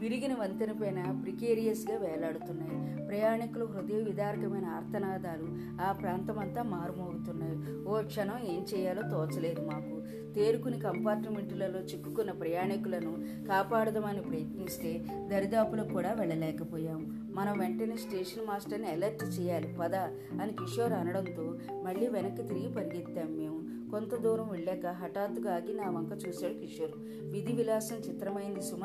విరిగిన 0.00 0.34
వంతెన 0.34 0.72
పైన 0.72 1.20
ప్రికేరియస్గా 1.22 1.98
వేలాడుతున్నాయి. 1.98 3.06
ప్రయాణికులు 3.06 3.64
హృదయ 3.64 4.02
విదారకమైన 4.02 4.66
ఆర్తనాదాలు 4.66 5.46
ఆ 5.82 5.92
ప్రాంతమంతా 5.92 6.62
మారుమోగుతున్నాయి. 6.62 7.84
ఓ 7.84 8.02
క్షణం 8.02 8.38
ఏం 8.48 8.66
చేయాలో 8.74 9.02
తోచలేదు 9.02 9.60
మాకు. 9.60 10.00
తేరుకుని 10.34 10.80
కంపార్ట్మెంట్లలో 10.80 11.80
చిక్కుకున్న 11.80 12.30
ప్రయాణికులను 12.30 13.12
కాపాడదామని 13.48 14.20
ప్రయత్నిస్తే 14.20 15.04
దరిదాపులకు 15.26 15.88
కూడా 15.88 16.12
వెళ్ళలేకపోయాము 16.12 17.19
మనం 17.34 17.58
వెంటనే 17.58 17.96
స్టేషన్ 17.96 18.46
మాస్టర్ని 18.46 18.88
అలర్ట్ 18.88 19.40
చేయాలి. 19.40 19.76
పద 19.80 19.94
అని 20.40 20.52
కిషోర్ 20.52 20.92
అనడంతో 20.92 21.58
మళ్ళీ 21.82 22.06
వెనక్కి 22.08 22.42
తిరిగి 22.42 22.72
పరిగెత్తాం 22.72 23.36
మేము. 23.36 23.80
కొంత 23.90 24.14
దూరం 24.14 24.48
వెళ్ళాక 24.50 24.86
హఠాత్తుగా 24.86 25.54
ఆగి 25.54 25.74
నా 25.74 25.90
వంక 25.90 26.28
చూశాడు 26.28 26.52
కిషోర్. 26.52 26.90
విధి 27.22 27.52
విలాసం 27.52 27.96
చిత్రమైంది 27.96 28.62
సుమ. 28.62 28.80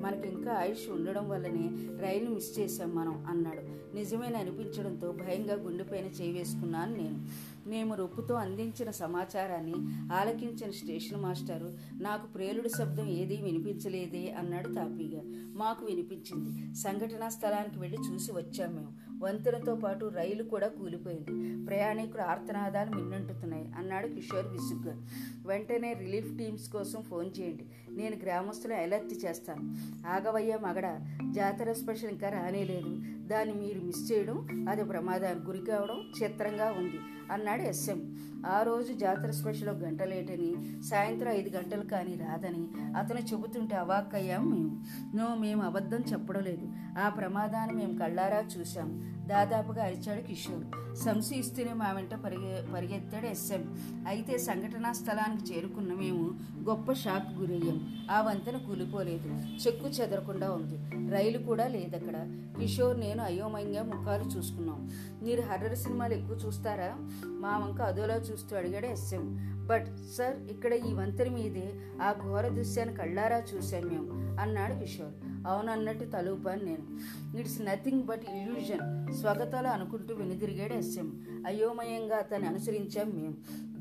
మనకి 0.00 0.28
ఇంకా 0.28 0.52
ఆయుష్ 0.52 0.90
ఉండడం 0.90 1.28
వల్లనే 1.28 1.70
రైలు 2.02 2.30
మిస్ 2.30 2.58
చేశాం 2.58 2.94
మనం 2.94 3.26
అన్నాడు. 3.28 3.94
నిజమేన 3.96 4.36
అనిపించడంతో 4.36 5.12
భయంగా 5.12 5.54
గుండెపైన 5.54 6.04
చేయి 6.04 6.32
వేసుకున్నాను 6.32 6.96
నేను. 6.96 7.26
మేము 7.66 7.94
రొప్పుతో 7.94 8.34
అందించిన 8.34 8.90
సమాచారాన్ని 8.90 9.74
ఆలకించిన 10.14 10.70
స్టేషన్ 10.70 11.22
మాస్టారు 11.22 11.72
నాకు 11.92 12.26
ప్రేలుడు 12.26 12.68
శబ్దం 12.68 13.08
ఏదీ 13.08 13.36
వినిపించలేదే 13.36 14.32
అన్నాడు 14.32 14.68
తాపీగా. 14.68 15.22
మాకు 15.56 15.86
వినిపించింది. 15.86 16.74
సంఘటనా 16.74 17.28
స్థలానికి 17.28 17.78
వెళ్ళి 17.78 17.98
చూసి 18.12 18.32
వచ్చాం 18.32 18.74
మేము. 18.74 18.92
వంతెనతో 19.24 19.74
పాటు 19.74 20.06
రైలు 20.06 20.42
కూడా 20.42 20.68
కూలిపోయింది. 20.68 21.64
ప్రయాణికుల 21.66 22.20
ఆర్తనాదాలు 22.20 22.90
మిన్నంటుతున్నాయి 22.90 23.72
అన్నాడు 23.78 24.08
కిషోర్ 24.08 24.46
విసుగ్గా. 24.46 25.06
వెంటనే 25.46 25.92
రిలీఫ్ 25.92 26.38
టీమ్స్ 26.38 26.68
కోసం 26.68 27.02
ఫోన్ 27.02 27.30
చేయండి. 27.40 27.64
నేను 27.90 28.16
గ్రామస్తులను 28.16 28.82
అలర్ట్ 28.82 29.24
చేస్తాను. 29.24 29.76
ఆగవయ్య 30.08 30.58
మగడ 30.62 31.00
జాతర 31.30 31.72
స్పెషల్ 31.72 32.10
ఇంకా 32.10 32.28
రానేలేదు. 32.28 33.02
దాన్ని 33.26 33.54
మీరు 33.54 33.80
మిస్ 33.80 34.12
చేయడం 34.12 34.68
అది 34.68 34.84
ప్రమాదానికి 34.84 35.46
గురి 35.46 35.58
కావడం 35.58 36.12
చిత్రంగా 36.22 36.70
ఉంది. 36.70 37.00
అన్నాడు 37.30 37.62
ఎస్ఎం. 37.62 38.16
ఆ 38.46 38.62
రోజు 38.62 38.92
జాతర 38.92 39.30
స్పెషల్ 39.30 39.68
గంటలేటని 39.68 39.84
గంట 39.84 40.02
లేటని 40.02 40.82
సాయంత్రం 40.82 41.32
ఐదు 41.32 41.56
గంటలు 41.56 41.82
కానీ 41.82 42.14
రాదని 42.14 42.62
అతను 42.98 43.18
చెబుతుంటే 43.18 43.76
అవాక్కయ్యాం 43.76 44.50
మేము. 44.50 44.82
నో 45.14 45.34
మేము 45.34 45.62
అబద్ధం 45.62 46.00
చెప్పడం 46.12 46.42
లేదు. 46.42 46.68
ఆ 46.98 47.08
ప్రమాదాన్ని 47.08 47.76
మేము 47.76 47.98
కళ్ళారా 47.98 48.42
చూశాం. 48.58 48.88
దాదాపుగా 49.30 49.84
అరిచాడు 49.84 50.20
కిషోర్. 50.20 50.96
సంశయిస్తూనే 50.96 51.72
మా 51.72 51.92
వెంట 51.92 52.14
పరిగె 52.14 52.72
పరిగెత్తాడు 52.74 53.26
ఎస్ఎం. 53.26 53.62
అయితే 54.06 54.38
సంఘటనా 54.38 54.92
స్థలానికి 54.92 55.44
చేరుకున్న 55.50 55.92
మేము 55.94 56.24
గొప్ప 56.68 56.92
షాక్ 56.92 57.40
గురయ్యాం. 57.40 57.78
ఆ 58.10 58.20
వంతెన 58.20 58.56
కూలిపోలేదు. 58.56 59.28
చెక్కు 59.66 59.88
చెదరకుండా 59.88 60.50
ఉంది. 60.50 60.78
రైలు 61.14 61.38
కూడా 61.38 61.66
లేదక్కడ. 61.66 62.16
కిషోర్ 62.60 63.00
నేను 63.00 63.22
అయోమయంగా 63.22 63.82
ముఖాలు 63.82 64.24
చూసుకున్నాం. 64.24 64.90
మీరు 65.22 65.40
హర్రర్ 65.40 65.78
సినిమాలు 65.78 66.14
ఎక్కువ 66.14 66.36
చూస్తారా? 66.36 66.90
మా 67.24 67.58
వంక 67.58 67.80
అదోలా 67.80 68.14
చూస్తూ 68.14 68.56
అడిగాడు 68.56 68.86
ఎస్ఎం. 68.86 69.24
బట్ 69.70 69.86
సార్ 70.16 70.36
ఇక్కడ 70.50 70.72
ఈ 70.72 70.92
వంతెన 70.92 71.28
మీదే 71.32 71.72
ఆ 72.02 72.14
ఘోర 72.26 72.48
దృశ్యాన్ని 72.48 72.96
కళ్ళారా 72.96 73.42
చూశాం 73.54 73.82
మేము 73.82 74.40
అన్నాడు 74.40 74.74
కిషోర్. 74.80 75.29
అవునన్నట్టు 75.46 76.04
తలుపాను 76.04 76.64
నేను. 76.64 76.98
It's 77.38 77.62
nothing 77.62 78.02
but 78.02 78.22
illusion. 78.34 79.14
స్వగతాలు 79.14 79.68
అనుకుంటూ 79.68 80.14
వెనుదిరిగాడు 80.14 80.72
ఎస్ఎం. 80.72 81.26
అయోమయంగా 81.46 82.16
అతన్ని 82.16 82.48
అనుసరించాం 82.48 83.10
మేము. 83.10 83.34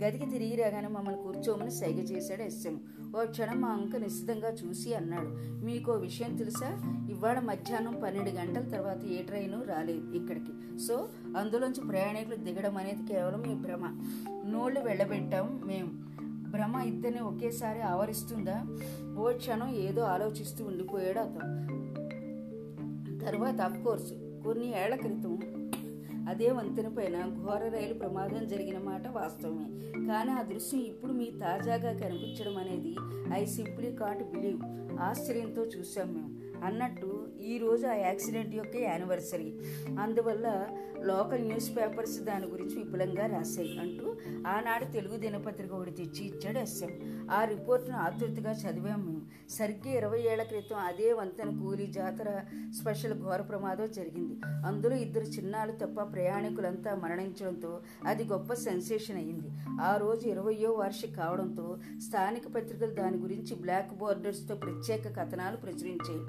గదికి 0.04 0.26
తిరిగి 0.26 0.56
రాగానే 0.56 0.88
మమ్మల్ని 0.88 1.24
కూర్చోమని 1.24 1.72
సైగ 1.72 2.00
చేశాడు 2.00 2.42
ఎస్ఎం. 2.42 2.82
ఓ 3.18 3.26
క్షణం 3.26 3.62
మా 3.62 3.68
అంక 3.68 3.96
నిశ్చితంగా 3.96 4.50
చూసి 4.50 4.94
అన్నాడు. 4.94 5.30
మీకు 5.66 5.92
విషయం 5.92 6.36
తెలుసా? 6.36 6.68
ఇవాళ 7.10 7.40
మధ్యాహ్నం 7.40 8.02
పన్నెండు 8.04 8.30
గంటల 8.30 8.70
తర్వాత 8.70 9.04
ఏ 9.06 9.22
ట్రైను 9.22 9.64
రాలేదు 9.64 10.12
ఇక్కడికి. 10.12 10.80
సో 10.80 11.10
అందులోంచి 11.38 11.88
ప్రయాణికులు 11.88 12.36
దిగడం 12.36 12.78
అనేది 12.78 13.14
కేవలం 13.14 13.44
ఈ 13.44 13.54
భ్రమ. 13.54 14.02
నోళ్ళు 14.48 14.80
వెళ్ళబెట్టాం 14.80 15.62
మేము. 15.66 16.09
భ్రమ 16.52 16.82
ఇద్దరిని 16.86 17.20
ఒకేసారి 17.20 17.82
ఆవరిస్తుందా? 17.82 18.66
ఓ 19.20 19.32
క్షణం 19.32 19.70
ఏదో 19.70 20.02
ఆలోచిస్తూ 20.02 20.66
ఉండిపోయాడు 20.66 21.20
అతను. 21.20 21.80
తర్వాత 23.26 23.84
కోర్సు 23.84 24.44
కొన్ని 24.44 24.84
ఏళ్ళ 24.84 24.96
క్రితం 24.96 25.40
అదే 26.30 26.50
వంతెన 26.52 26.88
పైన 26.88 27.18
ఘోర 27.46 27.70
రైలు 27.70 27.94
ప్రమాదం 27.94 28.48
జరిగిన 28.48 28.78
మాట 28.78 29.08
వాస్తవమే. 29.08 29.68
కానీ 30.08 30.32
ఆ 30.32 30.42
దృశ్యం 30.42 30.82
ఇప్పుడు 30.82 31.12
మీ 31.12 31.32
తాజాగా 31.40 31.92
కనిపించడం 31.94 32.58
అనేది 32.58 32.96
ఐ 33.34 33.46
సింప్లీ 33.46 33.92
కాంట్ 33.92 34.24
బిలీవ్. 34.24 34.60
ఆశ్చర్యంతో 35.00 35.66
చూసాం 35.66 36.14
మేము. 36.14 36.40
అన్నట్టు 36.66 37.28
ఈరోజు 37.42 37.88
ఆ 37.88 37.94
యాక్సిడెంట్ 37.94 38.56
యొక్క 38.56 38.76
యానివర్సరీ. 38.76 39.60
అందువల్ల 40.00 40.68
లోకల్ 41.04 41.42
న్యూస్ 41.42 41.78
పేపర్స్ 41.78 42.20
దాని 42.22 42.46
గురించి 42.46 42.84
విపులంగా 42.84 43.26
రాశాయి 43.26 43.80
అంటూ 43.80 44.16
ఆనాడు 44.48 44.86
తెలుగు 44.86 45.18
దినపత్రిక 45.18 45.72
ఒకటి 45.72 45.92
తెచ్చి 45.92 46.26
ఇచ్చాడు 46.26 46.60
ఎస్ఎం. 46.60 46.90
ఆ 47.32 47.44
రిపోర్ట్ను 47.46 47.98
ఆతృతగా 47.98 48.52
చదివాం 48.52 49.06
మేము. 49.06 49.19
సరిగ్గా 49.50 49.94
ఇరవై 49.94 50.22
ఏళ్ళ 50.22 50.44
క్రితం 50.44 50.78
అదే 50.78 51.14
వంతెన 51.14 51.50
కూలి 51.50 51.88
జాతర 51.88 52.44
స్పెషల్ 52.82 53.14
ఘోర 53.14 53.42
ప్రమాదం 53.42 53.92
జరిగింది. 53.92 54.42
అందులో 54.68 54.96
ఇద్దరు 54.96 55.24
చిన్నాలు 55.24 55.72
తప్ప 55.72 56.14
ప్రయాణికులంతా 56.14 56.96
మరణించడంతో 56.96 57.82
అది 58.06 58.24
గొప్ప 58.24 58.54
సెన్సేషన్ 58.54 59.18
అయింది. 59.18 59.50
ఆ 59.82 59.96
రోజు 59.96 60.28
ఇరవయో 60.28 60.72
వార్షిక 60.72 61.16
కావడంతో 61.18 61.78
స్థానిక 62.08 62.48
పత్రికలు 62.48 62.94
దాని 62.94 63.18
గురించి 63.18 63.56
బ్లాక్ 63.56 63.98
బోర్డర్స్తో 63.98 64.56
ప్రత్యేక 64.56 65.16
కథనాలు 65.18 65.58
ప్రచురించాయి. 65.58 66.22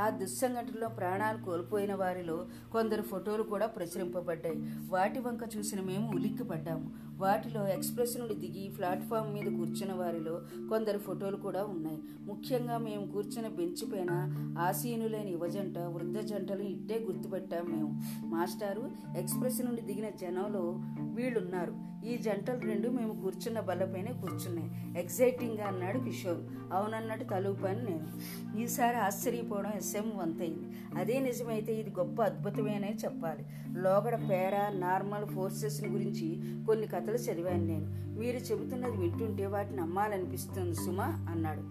ఆ 0.00 0.10
దుస్సంఘటనలో 0.10 0.88
ప్రాణాలు 0.88 1.44
కోల్పోయిన 1.44 1.94
వారిలో 1.94 2.46
కొందరు 2.72 3.02
ఫోటోలు 3.02 3.42
కూడా 3.42 3.66
ప్రచురింపబడ్డాయి. 3.66 4.56
వాటి 4.88 5.18
వంక 5.18 5.40
చూసిన 5.56 5.80
మేము 5.80 6.14
ఉలిక్కిపడ్డాము. 6.14 7.11
వాటిలో 7.22 7.66
ఎక్స్ప్రెస్ 7.66 8.18
నుండి 8.18 8.34
దిగి 8.34 8.68
ప్లాట్ఫామ్ 8.68 9.34
మీద 9.34 9.44
కూర్చున్న 9.44 9.92
వారిలో 9.92 10.40
కొందరు 10.68 10.98
ఫోటోలు 10.98 11.36
కూడా 11.36 11.64
ఉన్నాయి. 11.64 11.98
ముఖ్యంగా 12.20 12.78
మేము 12.78 13.06
కూర్చున్న 13.12 13.48
బెంచ్ 13.48 13.92
పైన 13.92 14.10
ఆసీనులైన 14.58 15.28
యువజంట 15.28 15.78
వృద్ధ 15.78 16.18
జంటలు 16.18 16.62
ఇట్టే 16.62 16.98
గుర్తుపెట్టాం 16.98 17.64
మేము. 17.70 18.00
మాస్టారు 18.24 18.90
ఎక్స్ప్రెస్ 19.18 19.60
నుండి 19.64 19.82
దిగిన 19.82 20.08
జనంలో 20.08 20.74
వీళ్ళున్నారు. 21.14 21.92
ఈ 22.06 22.16
జంటలు 22.16 22.60
రెండు 22.60 22.88
మేము 22.88 23.22
కూర్చున్న 23.22 23.60
బల్లపైనే 23.60 24.12
కూర్చున్నాయి. 24.12 25.00
ఎగ్జైటింగ్గా 25.02 25.66
అన్నాడు 25.66 25.98
కిషోర్. 25.98 26.40
అవునన్నట్టు 26.72 27.24
తలుపాను 27.24 27.84
నేను. 27.84 28.06
ఈసారి 28.58 28.96
ఆశ్చర్యపోవడం 28.96 29.70
ఎస్ఎం 29.76 30.12
వంతైంది. 30.16 30.98
అదే 30.98 31.20
నిజమైతే 31.20 31.74
ఇది 31.74 31.90
గొప్ప 31.98 32.22
అద్భుతమేనే 32.22 32.96
చెప్పాలి. 33.04 33.44
లోగడ 33.80 34.14
పేరా 34.30 34.68
నార్మల్ 34.78 35.26
ఫోర్సెస్ 35.26 35.84
గురించి 35.84 36.42
కొన్ని 36.66 36.86
కథలు 37.12 37.32
చదివాను 37.32 37.66
నేను. 37.66 37.86
మీరు 38.18 38.36
చెబుతున్నది 38.36 38.96
వింటుంటే 38.96 39.46
వాటిని 39.46 39.76
నమ్మాలనిపిస్తుంది 39.76 40.74
సుమా 40.74 41.26
అన్నాడు. 41.30 41.62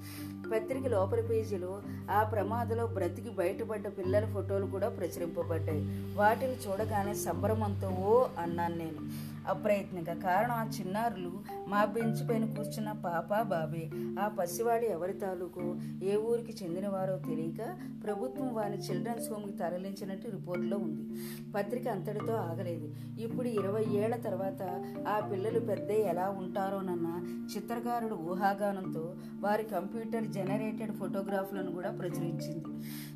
పత్రిక 0.49 0.87
లోపల 0.87 1.21
పేజీలో 1.21 1.81
ఆ 2.11 2.23
ప్రమాదంలో 2.23 2.87
బ్రతికి 2.87 3.29
బయటపడ్డ 3.29 3.87
పిల్లల 3.87 4.25
ఫోటోలు 4.25 4.65
కూడా 4.65 4.89
ప్రచురింపబడ్డాయి. 4.89 5.81
వాటిని 6.15 6.53
చూడగానే 6.53 7.13
సంభ్రమంతో 7.13 7.89
ఓ 7.89 8.25
అన్నాను 8.39 8.75
నేను. 8.75 9.30
అప్రయత్నంగా. 9.47 10.13
కారణం 10.13 10.51
ఆ 10.51 10.63
చిన్నారులు 10.79 11.31
మా 11.67 11.85
బెంచ్ 11.85 12.29
పైన 12.29 12.45
కూర్చున్న 12.45 12.91
పాప 12.91 13.41
బాబే. 13.41 13.89
ఆ 14.19 14.27
పసివాడి 14.27 14.85
ఎవరి 14.85 15.13
తాలూకు 15.13 15.79
ఏ 16.03 16.15
ఊరికి 16.15 16.63
చెందినవారో 16.63 17.17
తెలియక 17.17 17.77
ప్రభుత్వం 18.03 18.53
వారిని 18.53 18.77
చిల్డ్రన్స్ 18.77 19.31
హోమ్కి 19.31 19.51
తరలించినట్టు 19.51 20.27
రిపోర్టులో 20.27 20.77
ఉంది. 20.77 21.03
పత్రిక 21.51 21.87
అంతటితో 21.87 22.33
ఆగలేదు. 22.33 22.95
ఇప్పుడు 23.19 23.47
ఇరవై 23.47 23.85
ఏళ్ళ 23.93 24.15
తర్వాత 24.15 24.61
ఆ 25.07 25.19
పిల్లలు 25.19 25.59
పెద్ద 25.59 25.91
ఎలా 25.91 26.29
ఉంటారోనన్న 26.29 27.23
చిత్రకారుడు 27.55 28.15
ఊహాగానంతో 28.15 29.15
వారి 29.39 29.63
కంప్యూటర్ 29.63 30.27
జనరేటెడ్ 30.27 30.91
ఫోటోగ్రాఫ్లను 30.91 31.71
కూడా 31.71 31.91
ప్రచురించింది. 31.91 32.65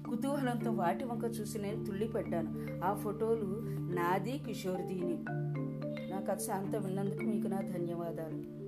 కుతూహలంతో 0.03 0.71
వాటి 0.71 1.05
వంక 1.05 1.23
చూసి 1.23 1.59
నేను 1.59 1.85
తుళ్ళిపడ్డాను 1.85 2.83
ఆ 2.85 2.93
ఫోటోలు 2.93 3.61
నాది 3.95 4.37
కిషోర్దీని. 4.37 5.17
కథ 6.29 6.51
అంతా 6.51 6.77
విన్నందుకు 6.79 7.23
మీకు 7.23 7.47
నా 7.47 7.57
ధన్యవాదాలు. 7.61 8.64